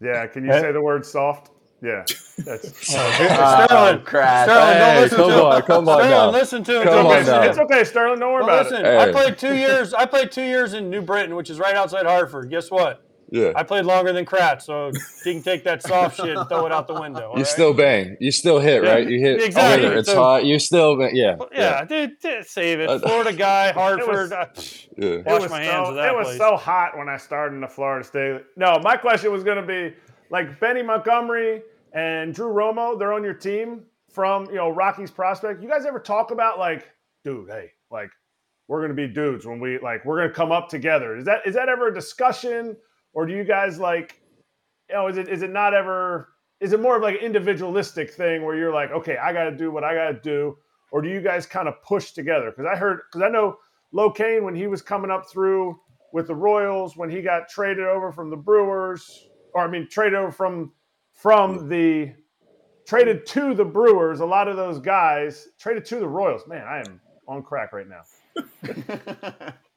Yeah, 0.00 0.26
can 0.28 0.44
you 0.44 0.54
say 0.54 0.72
the 0.72 0.80
word 0.82 1.04
soft? 1.06 1.50
Yeah, 1.82 2.06
that's 2.44 2.74
oh, 2.90 3.26
oh, 3.30 3.64
Sterlin, 3.68 4.04
crap. 4.04 4.48
Sterlin, 4.48 4.74
Hey, 4.74 4.78
don't 4.78 4.96
listen 4.96 5.16
come 5.16 5.30
to 5.30 5.44
on, 5.44 5.62
him. 5.62 5.62
come 5.62 5.88
on 5.88 6.04
Sterlin, 6.04 6.10
now. 6.10 6.30
listen 6.32 6.64
to 6.64 6.82
him. 6.82 6.88
Come 6.88 6.92
Don't 6.92 7.06
on 7.06 7.12
listen 7.18 7.26
now. 7.26 7.40
to 7.40 7.46
him. 7.46 7.50
it's 7.50 7.58
okay, 7.58 7.82
Sterlin. 7.82 8.20
Don't 8.20 8.32
worry 8.32 8.44
Well, 8.44 8.60
about 8.60 8.70
listen, 8.70 8.86
it. 8.86 8.98
I 8.98 9.06
played 9.12 9.38
two 9.38 9.54
years. 9.54 9.94
I 9.94 10.06
played 10.06 10.32
two 10.32 10.42
years 10.44 10.74
in 10.74 10.90
New 10.90 11.02
Britain, 11.02 11.36
which 11.36 11.50
is 11.50 11.58
right 11.58 11.74
outside 11.76 12.06
Hartford. 12.06 12.50
Guess 12.50 12.70
what? 12.70 13.07
Yeah, 13.30 13.52
I 13.54 13.62
played 13.62 13.84
longer 13.84 14.12
than 14.12 14.24
Kratz, 14.24 14.62
so 14.62 14.86
you 14.88 15.32
can 15.34 15.42
take 15.42 15.62
that 15.64 15.82
soft 15.82 16.16
shit 16.16 16.34
and 16.36 16.48
throw 16.48 16.64
it 16.64 16.72
out 16.72 16.86
the 16.88 16.98
window. 16.98 17.28
all 17.28 17.32
you 17.34 17.38
right? 17.42 17.46
still 17.46 17.74
bang, 17.74 18.16
you 18.20 18.30
still 18.32 18.58
hit, 18.58 18.82
Yeah, 18.82 18.90
right? 18.90 19.06
You 19.08 19.18
hit 19.20 19.42
exactly. 19.42 19.86
over. 19.86 19.98
It's 19.98 20.08
So- 20.08 20.16
hot. 20.16 20.44
You 20.46 20.58
still, 20.58 20.96
bang- 20.96 21.14
yeah, 21.14 21.36
Yeah, 21.52 21.84
dude, 21.84 22.18
dude, 22.20 22.46
save 22.46 22.80
it. 22.80 22.88
Uh, 22.88 22.98
Florida 23.00 23.34
guy, 23.34 23.72
Hartford. 23.72 24.08
was- 24.08 24.32
uh, 24.32 24.46
yeah. 24.96 25.08
It 25.08 25.26
Wash 25.26 25.42
was 25.42 25.50
my 25.50 25.62
hands 25.62 25.86
so, 25.86 25.90
of 25.90 25.94
that 25.96 26.12
It 26.12 26.16
was 26.16 26.26
place. 26.28 26.38
so 26.38 26.56
hot 26.56 26.96
when 26.96 27.08
I 27.10 27.18
started 27.18 27.54
in 27.54 27.60
the 27.60 27.68
Florida 27.68 28.04
State. 28.04 28.40
No, 28.56 28.78
my 28.82 28.96
question 28.96 29.30
was 29.30 29.44
going 29.44 29.60
to 29.60 29.66
be 29.66 29.94
like 30.30 30.58
Benny 30.58 30.82
Montgomery 30.82 31.62
and 31.92 32.32
Drew 32.34 32.48
Romo. 32.52 32.98
They're 32.98 33.12
on 33.12 33.24
your 33.24 33.34
team 33.34 33.82
from 34.10 34.46
you 34.46 34.54
know 34.56 34.70
Rockies 34.70 35.10
prospect. 35.10 35.62
You 35.62 35.68
guys 35.68 35.84
ever 35.84 36.00
talk 36.00 36.30
about 36.30 36.58
like, 36.58 36.88
dude, 37.24 37.50
hey, 37.50 37.72
like 37.90 38.08
we're 38.68 38.78
going 38.80 38.90
to 38.90 38.94
be 38.94 39.06
dudes 39.06 39.44
when 39.46 39.60
we 39.60 39.78
like 39.80 40.04
we're 40.06 40.16
going 40.16 40.28
to 40.28 40.34
come 40.34 40.50
up 40.50 40.68
together? 40.70 41.14
Is 41.16 41.26
that 41.26 41.46
is 41.46 41.54
that 41.56 41.68
ever 41.68 41.88
a 41.88 41.94
discussion, 41.94 42.76
or 43.12 43.26
do 43.26 43.34
you 43.34 43.44
guys 43.44 43.78
like, 43.78 44.20
you 44.88 44.94
know, 44.94 45.08
is 45.08 45.16
it 45.18 45.28
is 45.28 45.42
it 45.42 45.50
not 45.50 45.74
ever? 45.74 46.28
Is 46.60 46.72
it 46.72 46.80
more 46.80 46.96
of 46.96 47.02
like 47.02 47.16
an 47.16 47.20
individualistic 47.20 48.12
thing 48.12 48.44
where 48.44 48.56
you're 48.56 48.72
like, 48.72 48.90
okay, 48.90 49.16
I 49.16 49.32
got 49.32 49.44
to 49.44 49.56
do 49.56 49.70
what 49.70 49.84
I 49.84 49.94
got 49.94 50.08
to 50.08 50.20
do, 50.20 50.56
or 50.90 51.02
do 51.02 51.08
you 51.08 51.20
guys 51.20 51.46
kind 51.46 51.68
of 51.68 51.74
push 51.82 52.12
together? 52.12 52.50
Because 52.50 52.66
I 52.66 52.76
heard, 52.76 53.00
because 53.10 53.24
I 53.24 53.30
know 53.30 53.58
Locane 53.94 54.42
when 54.42 54.54
he 54.54 54.66
was 54.66 54.82
coming 54.82 55.10
up 55.10 55.30
through 55.30 55.78
with 56.12 56.26
the 56.26 56.34
Royals, 56.34 56.96
when 56.96 57.10
he 57.10 57.22
got 57.22 57.48
traded 57.48 57.84
over 57.84 58.12
from 58.12 58.30
the 58.30 58.36
Brewers, 58.36 59.28
or 59.54 59.62
I 59.62 59.68
mean, 59.68 59.88
traded 59.90 60.14
over 60.14 60.32
from 60.32 60.72
from 61.12 61.68
the 61.68 62.12
traded 62.86 63.26
to 63.26 63.54
the 63.54 63.64
Brewers. 63.64 64.20
A 64.20 64.26
lot 64.26 64.48
of 64.48 64.56
those 64.56 64.78
guys 64.78 65.48
traded 65.58 65.84
to 65.86 65.98
the 65.98 66.08
Royals. 66.08 66.46
Man, 66.46 66.64
I 66.66 66.78
am 66.78 67.00
on 67.26 67.42
crack 67.42 67.72
right 67.72 67.86
now. 67.86 68.02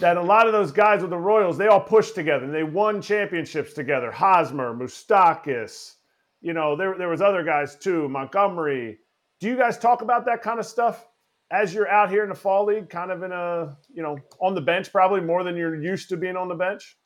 that 0.00 0.16
a 0.16 0.22
lot 0.22 0.46
of 0.46 0.52
those 0.52 0.72
guys 0.72 1.00
with 1.00 1.10
the 1.10 1.18
Royals, 1.18 1.56
they 1.56 1.68
all 1.68 1.80
pushed 1.80 2.14
together 2.14 2.44
and 2.44 2.54
they 2.54 2.62
won 2.62 3.00
championships 3.00 3.72
together. 3.72 4.10
Hosmer, 4.10 4.74
Moustakas, 4.74 5.94
you 6.40 6.52
know, 6.52 6.76
there, 6.76 6.96
there 6.98 7.08
was 7.08 7.22
other 7.22 7.42
guys 7.42 7.76
too, 7.76 8.08
Montgomery. 8.08 8.98
Do 9.40 9.48
you 9.48 9.56
guys 9.56 9.78
talk 9.78 10.02
about 10.02 10.26
that 10.26 10.42
kind 10.42 10.58
of 10.58 10.66
stuff 10.66 11.06
as 11.50 11.72
you're 11.72 11.88
out 11.88 12.10
here 12.10 12.22
in 12.22 12.28
the 12.28 12.34
fall 12.34 12.66
league, 12.66 12.90
kind 12.90 13.10
of 13.10 13.22
in 13.22 13.32
a, 13.32 13.76
you 13.92 14.02
know, 14.02 14.18
on 14.40 14.54
the 14.54 14.60
bench 14.60 14.92
probably 14.92 15.20
more 15.20 15.44
than 15.44 15.56
you're 15.56 15.80
used 15.80 16.08
to 16.10 16.16
being 16.16 16.36
on 16.36 16.48
the 16.48 16.54
bench? 16.54 16.96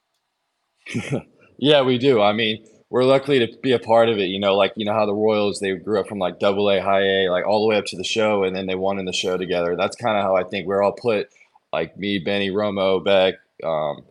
yeah, 1.58 1.82
we 1.82 1.98
do. 1.98 2.20
I 2.20 2.32
mean, 2.32 2.64
we're 2.90 3.04
lucky 3.04 3.38
to 3.38 3.48
be 3.62 3.72
a 3.72 3.78
part 3.78 4.08
of 4.08 4.18
it. 4.18 4.26
You 4.26 4.40
know, 4.40 4.56
like 4.56 4.72
you 4.76 4.84
know 4.84 4.92
how 4.92 5.06
the 5.06 5.14
Royals 5.14 5.60
they 5.60 5.74
grew 5.74 6.00
up 6.00 6.08
from 6.08 6.18
like 6.18 6.40
Double 6.40 6.68
A, 6.70 6.80
High 6.80 7.02
A, 7.02 7.30
like 7.30 7.46
all 7.46 7.62
the 7.62 7.68
way 7.68 7.76
up 7.76 7.86
to 7.86 7.96
the 7.96 8.04
show, 8.04 8.44
and 8.44 8.54
then 8.54 8.66
they 8.66 8.74
won 8.74 8.98
in 8.98 9.04
the 9.04 9.12
show 9.12 9.36
together. 9.36 9.76
That's 9.76 9.96
kind 9.96 10.18
of 10.18 10.24
how 10.24 10.36
I 10.36 10.42
think 10.42 10.66
we're 10.66 10.82
all 10.82 10.92
put. 10.92 11.28
Like 11.72 11.96
me, 11.96 12.18
Benny, 12.18 12.50
Romo, 12.50 13.02
Beck, 13.04 13.34
um, 13.64 14.04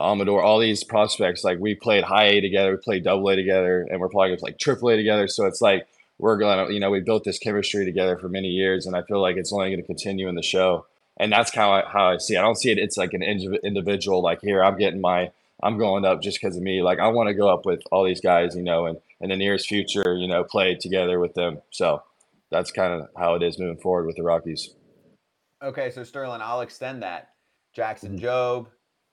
Amador, 0.00 0.42
all 0.42 0.58
these 0.58 0.84
prospects. 0.84 1.44
Like 1.44 1.58
we 1.58 1.74
played 1.74 2.04
High 2.04 2.26
A 2.26 2.40
together, 2.40 2.72
we 2.72 2.76
played 2.78 3.04
Double 3.04 3.28
A 3.28 3.36
together, 3.36 3.86
and 3.90 4.00
we're 4.00 4.08
probably 4.08 4.30
going 4.30 4.38
to 4.38 4.44
like 4.44 4.58
Triple 4.58 4.90
A 4.90 4.96
together. 4.96 5.28
So 5.28 5.46
it's 5.46 5.60
like 5.60 5.86
we're 6.18 6.38
gonna, 6.38 6.72
you 6.72 6.80
know, 6.80 6.90
we 6.90 7.00
built 7.00 7.24
this 7.24 7.38
chemistry 7.38 7.84
together 7.84 8.16
for 8.16 8.28
many 8.28 8.48
years, 8.48 8.86
and 8.86 8.96
I 8.96 9.02
feel 9.02 9.20
like 9.20 9.36
it's 9.36 9.52
only 9.52 9.70
going 9.70 9.80
to 9.80 9.86
continue 9.86 10.28
in 10.28 10.34
the 10.34 10.42
show. 10.42 10.86
And 11.18 11.30
that's 11.30 11.50
kind 11.50 11.84
of 11.84 11.92
how 11.92 12.06
I 12.06 12.16
see. 12.16 12.34
It. 12.34 12.38
I 12.38 12.42
don't 12.42 12.56
see 12.56 12.70
it. 12.70 12.78
It's 12.78 12.96
like 12.96 13.12
an 13.12 13.22
individual. 13.22 14.22
Like 14.22 14.40
here, 14.40 14.64
I'm 14.64 14.78
getting 14.78 15.00
my 15.00 15.30
I'm 15.62 15.78
going 15.78 16.04
up 16.04 16.22
just 16.22 16.40
because 16.40 16.56
of 16.56 16.62
me. 16.62 16.82
Like 16.82 16.98
I 16.98 17.08
want 17.08 17.28
to 17.28 17.34
go 17.34 17.48
up 17.48 17.64
with 17.64 17.82
all 17.92 18.04
these 18.04 18.20
guys, 18.20 18.56
you 18.56 18.62
know, 18.62 18.86
and 18.86 18.98
in 19.20 19.30
the 19.30 19.36
nearest 19.36 19.68
future, 19.68 20.16
you 20.16 20.26
know, 20.26 20.42
play 20.42 20.74
together 20.74 21.20
with 21.20 21.34
them. 21.34 21.62
So 21.70 22.02
that's 22.50 22.72
kind 22.72 22.92
of 22.92 23.08
how 23.16 23.34
it 23.34 23.42
is 23.42 23.58
moving 23.58 23.80
forward 23.80 24.06
with 24.06 24.16
the 24.16 24.24
Rockies. 24.24 24.70
Okay, 25.62 25.90
so 25.90 26.02
Sterlin, 26.02 26.40
I'll 26.40 26.62
extend 26.62 27.02
that. 27.02 27.28
Jackson 27.72 28.18
mm-hmm. 28.18 28.68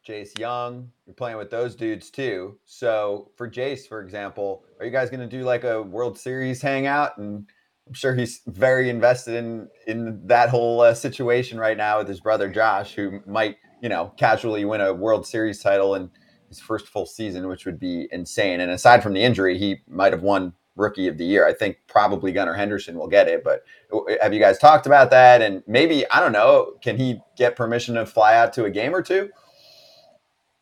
Jace 0.07 0.37
Jung, 0.39 0.89
you're 1.05 1.13
playing 1.13 1.37
with 1.37 1.51
those 1.51 1.75
dudes 1.75 2.09
too. 2.09 2.57
So 2.65 3.31
for 3.35 3.49
Jace, 3.49 3.87
for 3.87 4.01
example, 4.01 4.63
are 4.79 4.85
you 4.85 4.91
guys 4.91 5.09
going 5.09 5.27
to 5.27 5.37
do 5.37 5.43
like 5.43 5.63
a 5.63 5.81
World 5.81 6.17
Series 6.17 6.61
hangout? 6.61 7.17
And 7.17 7.45
I'm 7.87 7.93
sure 7.93 8.15
he's 8.15 8.41
very 8.47 8.89
invested 8.89 9.35
in 9.35 9.67
in 9.87 10.25
that 10.27 10.49
whole 10.49 10.81
uh, 10.81 10.93
situation 10.93 11.59
right 11.59 11.77
now 11.77 11.99
with 11.99 12.07
his 12.07 12.21
brother 12.21 12.49
Josh, 12.49 12.95
who 12.95 13.19
might 13.27 13.57
you 13.81 13.89
know 13.89 14.13
casually 14.17 14.65
win 14.65 14.81
a 14.81 14.93
World 14.93 15.27
Series 15.27 15.61
title 15.61 15.95
in 15.95 16.09
his 16.47 16.59
first 16.59 16.87
full 16.87 17.05
season, 17.05 17.47
which 17.47 17.65
would 17.65 17.79
be 17.79 18.07
insane. 18.11 18.61
And 18.61 18.71
aside 18.71 19.03
from 19.03 19.13
the 19.13 19.21
injury, 19.21 19.57
he 19.57 19.81
might 19.87 20.13
have 20.13 20.23
won 20.23 20.53
rookie 20.79 21.07
of 21.07 21.17
the 21.17 21.25
year. 21.25 21.45
I 21.45 21.53
think 21.53 21.77
probably 21.87 22.31
Gunnar 22.31 22.53
Henderson 22.53 22.97
will 22.97 23.07
get 23.07 23.27
it. 23.27 23.43
But 23.43 23.63
have 24.21 24.33
you 24.33 24.39
guys 24.39 24.57
talked 24.57 24.85
about 24.85 25.11
that? 25.11 25.41
And 25.41 25.61
maybe, 25.67 26.09
I 26.09 26.19
don't 26.19 26.31
know, 26.31 26.73
can 26.81 26.97
he 26.97 27.21
get 27.37 27.55
permission 27.55 27.95
to 27.95 28.05
fly 28.05 28.35
out 28.35 28.53
to 28.53 28.65
a 28.65 28.71
game 28.71 28.95
or 28.95 29.01
two? 29.01 29.29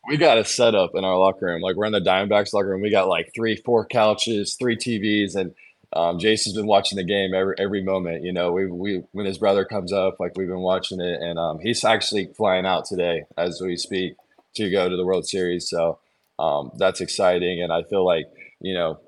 We 0.07 0.17
got 0.17 0.37
a 0.37 0.45
setup 0.45 0.91
in 0.95 1.03
our 1.03 1.17
locker 1.17 1.45
room. 1.45 1.61
Like 1.61 1.75
we're 1.75 1.85
in 1.85 1.91
the 1.91 2.01
Diamondbacks 2.01 2.53
locker 2.53 2.69
room. 2.69 2.81
We 2.81 2.89
got 2.89 3.07
like 3.07 3.31
three, 3.35 3.57
four 3.57 3.85
couches, 3.85 4.55
three 4.57 4.77
TVs, 4.77 5.35
and 5.35 5.53
um, 5.93 6.19
Jason's 6.19 6.55
been 6.55 6.67
watching 6.67 6.97
the 6.97 7.03
game 7.03 7.33
every 7.33 7.55
every 7.57 7.83
moment. 7.83 8.23
You 8.23 8.33
know, 8.33 8.51
we 8.51 8.67
we 8.67 9.03
when 9.11 9.25
his 9.25 9.37
brother 9.37 9.65
comes 9.65 9.93
up, 9.93 10.17
like 10.19 10.33
we've 10.35 10.47
been 10.47 10.59
watching 10.59 11.01
it, 11.01 11.21
and 11.21 11.39
um, 11.39 11.59
he's 11.59 11.83
actually 11.83 12.29
flying 12.37 12.65
out 12.65 12.85
today 12.85 13.23
as 13.37 13.61
we 13.61 13.75
speak 13.77 14.13
to 14.55 14.69
go 14.69 14.89
to 14.89 14.95
the 14.95 15.05
World 15.05 15.27
Series. 15.27 15.69
So 15.69 15.99
um, 16.39 16.71
that's 16.77 17.01
exciting, 17.01 17.61
and 17.61 17.71
I 17.71 17.83
feel 17.83 18.05
like 18.05 18.25
you 18.59 18.73
know 18.73 18.99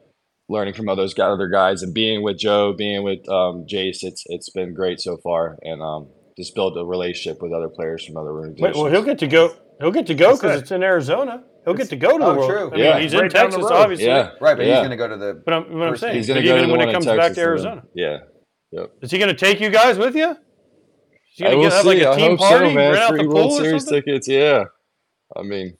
learning 0.50 0.74
from 0.74 0.88
those 0.88 1.18
other 1.18 1.48
guys 1.48 1.84
and 1.84 1.94
being 1.94 2.24
with 2.24 2.38
Joe, 2.38 2.74
being 2.74 3.04
with 3.04 3.28
um, 3.30 3.66
Jace, 3.66 4.04
it's 4.04 4.24
it's 4.28 4.50
been 4.50 4.74
great 4.74 5.00
so 5.00 5.18
far, 5.18 5.58
and 5.62 5.82
um, 5.82 6.10
just 6.38 6.56
build 6.56 6.78
a 6.78 6.86
relationship 6.86 7.42
with 7.42 7.54
other 7.54 7.70
players 7.70 8.06
from 8.06 8.18
other 8.18 8.32
organizations. 8.32 8.76
Wait, 8.76 8.82
well, 8.82 8.92
he'll 8.92 9.04
get 9.04 9.20
to 9.20 9.28
go. 9.28 9.56
He'll 9.80 9.92
get 9.92 10.08
to 10.08 10.16
go 10.16 10.36
because 10.36 10.62
it's 10.62 10.72
in 10.72 10.84
Arizona. 10.84 11.44
He'll 11.64 11.74
it's, 11.74 11.84
get 11.84 11.90
to 11.90 11.96
go 11.96 12.18
to 12.18 12.24
oh, 12.24 12.34
the 12.34 12.38
world. 12.38 12.50
True. 12.50 12.68
I 12.68 12.72
mean, 12.72 12.80
yeah. 12.80 13.00
he's 13.00 13.14
in 13.14 13.30
Texas, 13.30 13.66
obviously. 13.66 14.08
Yeah. 14.08 14.32
Right, 14.42 14.58
but 14.58 14.66
yeah. 14.66 14.74
he's 14.74 14.80
going 14.80 14.90
to 14.92 14.98
go 14.98 15.08
to 15.08 15.18
the. 15.18 15.42
But 15.46 15.54
I'm, 15.54 15.78
what 15.78 15.88
I'm 15.88 15.98
saying, 15.98 16.16
he's 16.16 16.28
going 16.28 16.42
to 16.42 16.48
go 16.48 16.58
even 16.58 16.72
when 16.72 16.82
it 16.82 16.92
comes 16.92 17.06
back 17.06 17.34
to 17.34 17.42
Arizona. 17.42 17.84
Yeah. 17.94 18.18
Yep. 18.72 18.92
Is 19.02 19.12
he 19.12 19.18
going 19.18 19.30
to 19.30 19.36
take 19.36 19.60
you 19.60 19.70
guys 19.70 19.98
with 19.98 20.16
you? 20.16 20.32
Is 20.32 20.38
he 21.36 21.44
going 21.44 21.70
to 21.70 21.76
have 21.76 21.86
like 21.86 22.00
a 22.00 22.16
team 22.16 22.38
party, 22.38 22.70
so, 22.70 22.74
man. 22.76 22.92
rent 22.92 22.98
out 22.98 23.18
the 23.18 23.28
World 23.28 23.54
Series 23.54 23.86
tickets. 23.86 24.28
Yeah. 24.28 24.66
I 25.36 25.44
mean, 25.44 25.78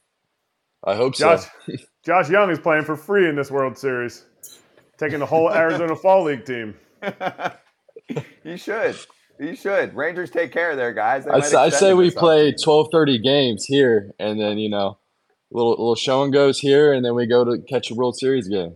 I 0.86 0.96
hope 0.96 1.16
Josh, 1.16 1.42
so. 1.66 1.74
Josh 2.06 2.30
Jung 2.30 2.50
is 2.50 2.60
playing 2.60 2.86
for 2.86 2.96
free 2.96 3.28
in 3.28 3.36
this 3.36 3.52
World 3.52 3.78
Series, 3.78 4.26
taking 5.00 5.20
the 5.20 5.26
whole 5.26 5.52
Arizona 5.52 5.96
Fall 5.96 6.26
League 6.26 6.46
team. 6.46 6.76
you 8.44 8.58
should. 8.58 8.98
You 9.40 9.56
should. 9.56 9.96
Rangers 9.96 10.30
take 10.30 10.52
care 10.52 10.72
of 10.72 10.78
their 10.78 10.94
guys. 10.94 11.26
I, 11.26 11.38
I 11.38 11.70
say 11.70 11.94
we 11.94 12.12
play 12.12 12.54
twelve 12.62 12.90
thirty 12.92 13.18
games 13.18 13.66
here, 13.66 14.12
and 14.20 14.40
then 14.40 14.58
you 14.58 14.70
know, 14.70 15.00
little 15.52 15.72
little 15.72 15.96
show 15.96 16.24
and 16.24 16.34
goes 16.34 16.60
here, 16.60 16.92
and 16.92 17.06
then 17.06 17.16
we 17.16 17.26
go 17.26 17.46
to 17.46 17.62
catch 17.62 17.90
a 17.90 17.96
World 17.96 18.18
Series 18.18 18.50
game. 18.50 18.76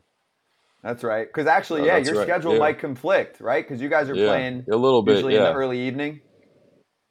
That's 0.82 1.04
right. 1.04 1.28
Because 1.28 1.48
actually, 1.48 1.82
oh, 1.82 1.86
yeah, 1.86 1.98
your 1.98 2.16
right. 2.16 2.24
schedule 2.24 2.54
yeah. 2.54 2.60
might 2.60 2.80
conflict, 2.80 3.40
right? 3.40 3.66
Because 3.66 3.82
you 3.82 3.90
guys 3.90 4.10
are 4.10 4.16
yeah. 4.16 4.28
playing 4.28 4.66
a 4.72 4.76
little 4.76 5.02
bit 5.02 5.16
usually 5.16 5.34
yeah. 5.34 5.40
in 5.40 5.46
the 5.46 5.54
early 5.54 5.80
evening. 5.88 6.22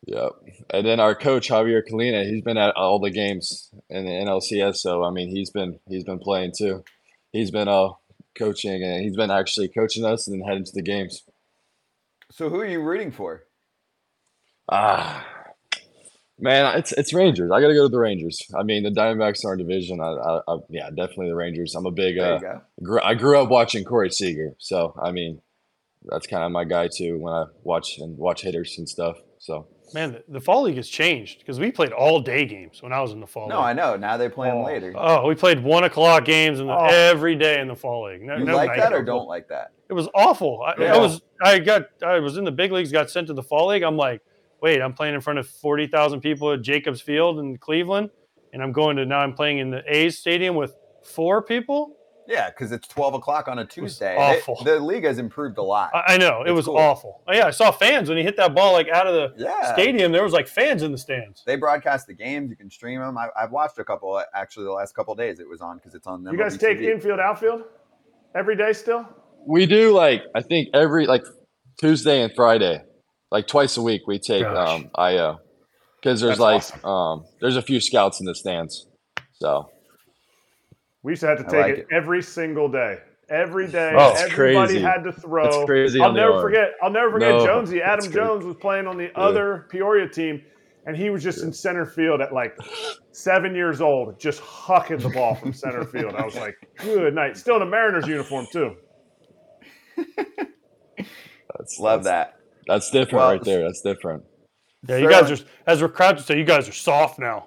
Yep. 0.06 0.32
And 0.70 0.86
then 0.86 1.00
our 1.00 1.14
coach 1.14 1.48
Javier 1.48 1.80
Colina, 1.88 2.28
he's 2.28 2.42
been 2.42 2.58
at 2.58 2.74
all 2.74 2.98
the 2.98 3.10
games 3.10 3.70
in 3.88 4.04
the 4.04 4.10
NLCS. 4.10 4.76
So 4.76 5.04
I 5.04 5.10
mean, 5.10 5.28
he's 5.28 5.50
been 5.50 5.78
he's 5.88 6.04
been 6.04 6.18
playing 6.18 6.52
too. 6.56 6.84
He's 7.32 7.50
been 7.50 7.68
uh 7.68 7.90
coaching 8.36 8.82
and 8.82 9.02
he's 9.02 9.16
been 9.16 9.30
actually 9.30 9.68
coaching 9.68 10.04
us 10.04 10.26
and 10.26 10.40
then 10.40 10.48
heading 10.48 10.64
to 10.64 10.72
the 10.74 10.82
games. 10.82 11.22
So 12.30 12.48
who 12.48 12.60
are 12.60 12.66
you 12.66 12.80
rooting 12.80 13.10
for? 13.10 13.44
Ah, 14.70 15.26
man, 16.38 16.78
it's 16.78 16.92
it's 16.92 17.12
Rangers. 17.12 17.50
I 17.52 17.60
got 17.60 17.68
to 17.68 17.74
go 17.74 17.84
to 17.84 17.88
the 17.88 17.98
Rangers. 17.98 18.40
I 18.58 18.62
mean, 18.62 18.84
the 18.84 18.90
Diamondbacks 18.90 19.44
are 19.44 19.52
in 19.52 19.58
division. 19.58 20.00
I, 20.00 20.06
I, 20.06 20.40
I, 20.48 20.58
yeah, 20.70 20.88
definitely 20.88 21.28
the 21.28 21.36
Rangers. 21.36 21.74
I'm 21.74 21.86
a 21.86 21.90
big. 21.90 22.18
Uh, 22.18 22.40
gr- 22.82 23.02
I 23.02 23.14
grew 23.14 23.40
up 23.40 23.50
watching 23.50 23.84
Corey 23.84 24.10
Seager, 24.10 24.54
so 24.58 24.94
I 25.02 25.10
mean, 25.10 25.42
that's 26.04 26.26
kind 26.26 26.44
of 26.44 26.52
my 26.52 26.64
guy 26.64 26.88
too 26.88 27.18
when 27.18 27.34
I 27.34 27.44
watch 27.62 27.98
and 27.98 28.16
watch 28.16 28.42
hitters 28.42 28.76
and 28.78 28.88
stuff. 28.88 29.16
So 29.38 29.66
Man, 29.94 30.12
the, 30.12 30.24
the 30.28 30.40
fall 30.40 30.62
league 30.62 30.76
has 30.76 30.88
changed 30.88 31.38
because 31.38 31.60
we 31.60 31.70
played 31.70 31.92
all 31.92 32.20
day 32.20 32.44
games 32.44 32.82
when 32.82 32.92
I 32.92 33.00
was 33.00 33.12
in 33.12 33.20
the 33.20 33.26
fall 33.26 33.48
no, 33.48 33.56
league. 33.56 33.64
I 33.64 33.72
know. 33.72 33.96
Now 33.96 34.16
they 34.16 34.28
play 34.28 34.48
them 34.48 34.58
oh. 34.58 34.64
later. 34.64 34.92
Oh, 34.96 35.26
we 35.26 35.34
played 35.34 35.62
one 35.62 35.84
o'clock 35.84 36.24
games 36.24 36.60
in 36.60 36.66
the, 36.66 36.72
oh. 36.72 36.86
every 36.86 37.34
day 37.36 37.60
in 37.60 37.68
the 37.68 37.76
fall 37.76 38.06
league. 38.06 38.22
No, 38.22 38.36
you 38.36 38.44
no 38.44 38.56
like 38.56 38.76
that 38.76 38.92
or 38.92 39.02
don't 39.02 39.26
like 39.26 39.48
that? 39.48 39.72
It 39.88 39.94
was 39.94 40.08
awful. 40.14 40.62
I, 40.62 40.74
yeah. 40.78 40.94
I, 40.94 40.98
was 40.98 41.22
I 41.42 41.58
got 41.58 41.82
I 42.04 42.18
was 42.18 42.36
in 42.36 42.44
the 42.44 42.52
big 42.52 42.72
leagues, 42.72 42.90
got 42.90 43.10
sent 43.10 43.26
to 43.26 43.34
the 43.34 43.42
fall 43.42 43.68
league. 43.68 43.82
I'm 43.82 43.96
like, 43.96 44.22
wait, 44.60 44.80
I'm 44.80 44.94
playing 44.94 45.14
in 45.14 45.20
front 45.20 45.38
of 45.38 45.48
forty 45.48 45.86
thousand 45.86 46.20
people 46.20 46.52
at 46.52 46.62
Jacobs 46.62 47.00
Field 47.00 47.38
in 47.38 47.58
Cleveland, 47.58 48.10
and 48.52 48.62
I'm 48.62 48.72
going 48.72 48.96
to 48.96 49.04
now 49.04 49.18
I'm 49.18 49.34
playing 49.34 49.58
in 49.58 49.70
the 49.70 49.82
A's 49.86 50.18
stadium 50.18 50.54
with 50.54 50.74
four 51.04 51.42
people. 51.42 51.96
Yeah, 52.28 52.50
because 52.50 52.72
it's 52.72 52.86
twelve 52.86 53.14
o'clock 53.14 53.48
on 53.48 53.58
a 53.58 53.64
Tuesday. 53.64 54.16
awful. 54.16 54.56
It, 54.60 54.64
the 54.64 54.80
league 54.80 55.04
has 55.04 55.18
improved 55.18 55.58
a 55.58 55.62
lot. 55.62 55.90
I, 55.94 56.14
I 56.14 56.16
know 56.16 56.42
it 56.42 56.48
it's 56.48 56.56
was 56.56 56.66
cool. 56.66 56.78
awful. 56.78 57.22
Oh, 57.26 57.32
yeah, 57.32 57.46
I 57.46 57.50
saw 57.50 57.70
fans 57.70 58.08
when 58.08 58.18
he 58.18 58.24
hit 58.24 58.36
that 58.36 58.54
ball 58.54 58.72
like 58.72 58.88
out 58.88 59.06
of 59.06 59.14
the 59.14 59.42
yeah. 59.42 59.72
stadium. 59.72 60.12
There 60.12 60.22
was 60.22 60.32
like 60.32 60.48
fans 60.48 60.82
in 60.82 60.92
the 60.92 60.98
stands. 60.98 61.42
They 61.44 61.56
broadcast 61.56 62.06
the 62.06 62.14
games. 62.14 62.50
You 62.50 62.56
can 62.56 62.70
stream 62.70 63.00
them. 63.00 63.18
I, 63.18 63.28
have 63.36 63.50
watched 63.50 63.78
a 63.78 63.84
couple 63.84 64.22
actually 64.34 64.64
the 64.64 64.72
last 64.72 64.94
couple 64.94 65.14
days. 65.14 65.40
It 65.40 65.48
was 65.48 65.60
on 65.60 65.78
because 65.78 65.94
it's 65.94 66.06
on. 66.06 66.22
Them. 66.22 66.34
You 66.34 66.38
guys 66.38 66.56
take 66.56 66.78
TV. 66.78 66.92
infield 66.92 67.20
outfield 67.20 67.64
every 68.34 68.56
day 68.56 68.72
still? 68.72 69.08
We 69.46 69.66
do 69.66 69.92
like 69.92 70.22
I 70.34 70.42
think 70.42 70.68
every 70.74 71.06
like 71.06 71.24
Tuesday 71.78 72.22
and 72.22 72.32
Friday, 72.34 72.82
like 73.30 73.46
twice 73.46 73.76
a 73.76 73.82
week. 73.82 74.02
We 74.06 74.18
take 74.18 74.42
Gosh. 74.42 74.68
um 74.68 74.90
IO 74.94 75.40
because 76.00 76.20
there's 76.20 76.38
That's 76.38 76.40
like 76.40 76.56
awesome. 76.56 76.84
um 76.84 77.24
there's 77.40 77.56
a 77.56 77.62
few 77.62 77.80
scouts 77.80 78.20
in 78.20 78.26
the 78.26 78.34
stands, 78.34 78.86
so 79.32 79.68
we 81.02 81.12
used 81.12 81.22
to 81.22 81.28
have 81.28 81.38
to 81.38 81.44
take 81.44 81.60
like 81.60 81.72
it, 81.72 81.78
it, 81.80 81.86
every 81.92 82.22
single 82.22 82.68
day. 82.68 82.98
Every 83.30 83.66
day, 83.66 83.92
oh, 83.96 84.12
everybody 84.18 84.74
crazy. 84.74 84.80
had 84.80 85.02
to 85.04 85.12
throw. 85.12 85.46
It's 85.46 85.64
crazy. 85.64 86.00
I'll 86.00 86.12
never 86.12 86.40
forget. 86.40 86.72
I'll 86.82 86.90
never 86.90 87.12
forget 87.12 87.30
no, 87.30 87.46
Jonesy. 87.46 87.80
Adam 87.80 88.12
Jones 88.12 88.44
was 88.44 88.56
playing 88.56 88.86
on 88.86 88.98
the 88.98 89.04
yeah. 89.04 89.10
other 89.16 89.68
Peoria 89.70 90.08
team, 90.08 90.42
and 90.84 90.96
he 90.96 91.08
was 91.08 91.22
just 91.22 91.38
yeah. 91.38 91.46
in 91.46 91.52
center 91.52 91.86
field 91.86 92.20
at 92.20 92.34
like 92.34 92.54
seven 93.12 93.54
years 93.54 93.80
old, 93.80 94.18
just 94.20 94.42
hucking 94.42 95.00
the 95.00 95.08
ball 95.08 95.34
from 95.36 95.52
center 95.52 95.84
field. 95.84 96.14
I 96.14 96.24
was 96.24 96.34
like, 96.34 96.56
"Good 96.78 97.14
night." 97.14 97.38
Still 97.38 97.56
in 97.56 97.62
a 97.62 97.66
Mariners 97.66 98.06
uniform 98.06 98.46
too. 98.52 98.74
That's, 101.58 101.78
Love 101.78 102.04
that's, 102.04 102.32
that. 102.32 102.40
That's 102.66 102.90
different 102.90 103.14
well, 103.14 103.30
right 103.30 103.44
there. 103.44 103.62
That's 103.62 103.80
different. 103.82 104.24
Yeah, 104.88 104.96
you 104.96 105.08
guys 105.08 105.30
are, 105.30 105.44
as 105.66 105.80
we're 105.80 105.88
crowd 105.88 106.16
to 106.18 106.22
say, 106.22 106.36
you 106.36 106.44
guys 106.44 106.68
are 106.68 106.72
soft 106.72 107.18
now. 107.18 107.46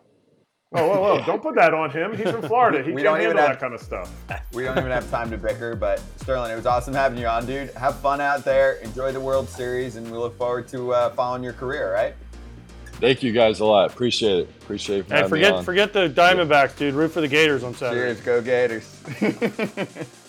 Oh, 0.74 0.88
whoa, 0.88 1.02
whoa. 1.02 1.26
Don't 1.26 1.42
put 1.42 1.56
that 1.56 1.74
on 1.74 1.90
him. 1.90 2.18
He's 2.18 2.30
from 2.30 2.42
Florida. 2.48 2.84
He 2.84 2.92
we 2.92 3.04
can't 3.04 3.20
handle 3.20 3.38
have, 3.38 3.52
that 3.52 3.60
kind 3.60 3.74
of 3.74 3.82
stuff. 3.82 4.12
We 4.54 4.64
don't 4.64 4.78
even 4.78 4.92
have 4.92 5.10
time 5.12 5.30
to 5.32 5.38
bicker, 5.38 5.76
but 5.76 6.00
Sterlin, 6.20 6.50
it 6.50 6.56
was 6.56 6.66
awesome 6.66 6.94
having 6.94 7.18
you 7.18 7.28
on, 7.28 7.46
dude. 7.46 7.72
Have 7.72 7.98
fun 8.00 8.22
out 8.22 8.46
there. 8.46 8.76
Enjoy 8.76 9.12
the 9.12 9.20
World 9.20 9.50
Series, 9.50 9.98
and 9.98 10.10
we 10.10 10.18
look 10.18 10.38
forward 10.38 10.68
to 10.70 10.94
uh, 10.94 11.10
following 11.10 11.44
your 11.44 11.52
career, 11.52 11.94
right? 11.94 12.16
Thank 13.02 13.22
you 13.22 13.34
guys 13.34 13.60
a 13.60 13.66
lot. 13.66 13.92
Appreciate 13.92 14.40
it. 14.40 14.50
Appreciate 14.62 15.00
it. 15.00 15.12
Hey, 15.12 15.28
forget 15.28 15.66
forget 15.66 15.92
the 15.92 16.08
Diamondbacks, 16.08 16.78
dude. 16.78 16.94
Root 16.94 17.12
for 17.12 17.20
the 17.20 17.28
Gators 17.28 17.64
on 17.64 17.76
Saturday. 17.76 18.14
Cheers, 18.14 18.22
go 18.22 18.42
Gators. 18.42 20.16